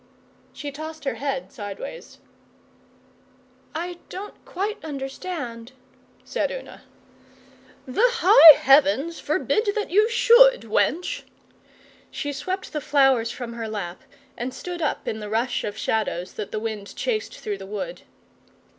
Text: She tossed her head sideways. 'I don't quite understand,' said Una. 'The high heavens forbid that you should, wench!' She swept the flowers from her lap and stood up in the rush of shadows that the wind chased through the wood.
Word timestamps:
She 0.51 0.71
tossed 0.71 1.03
her 1.03 1.13
head 1.13 1.51
sideways. 1.53 2.17
'I 3.75 3.99
don't 4.09 4.43
quite 4.45 4.83
understand,' 4.83 5.73
said 6.25 6.51
Una. 6.51 6.81
'The 7.85 8.01
high 8.03 8.57
heavens 8.57 9.19
forbid 9.19 9.69
that 9.75 9.91
you 9.91 10.09
should, 10.09 10.61
wench!' 10.61 11.21
She 12.09 12.33
swept 12.33 12.73
the 12.73 12.81
flowers 12.81 13.29
from 13.29 13.53
her 13.53 13.67
lap 13.67 14.01
and 14.35 14.55
stood 14.55 14.81
up 14.81 15.07
in 15.07 15.19
the 15.19 15.29
rush 15.29 15.63
of 15.63 15.77
shadows 15.77 16.33
that 16.33 16.51
the 16.51 16.59
wind 16.59 16.95
chased 16.95 17.37
through 17.37 17.59
the 17.59 17.67
wood. 17.67 18.01